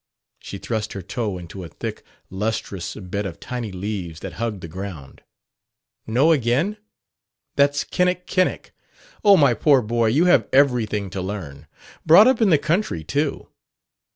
she 0.39 0.57
thrust 0.57 0.93
her 0.93 1.01
toe 1.03 1.37
into 1.37 1.63
a 1.63 1.67
thick, 1.69 2.01
lustrous 2.31 2.95
bed 2.95 3.23
of 3.27 3.39
tiny 3.39 3.71
leaves 3.71 4.21
that 4.21 4.33
hugged 4.41 4.61
the 4.61 4.67
ground. 4.67 5.21
"No, 6.07 6.31
again? 6.31 6.77
That's 7.55 7.83
kinnikinnick. 7.83 8.71
Oh, 9.23 9.37
my 9.37 9.53
poor 9.53 9.79
boy, 9.83 10.07
you 10.07 10.25
have 10.25 10.47
everything 10.51 11.11
to 11.11 11.21
learn. 11.21 11.67
Brought 12.03 12.27
up 12.27 12.41
in 12.41 12.49
the 12.49 12.57
country, 12.57 13.03
too!" 13.03 13.49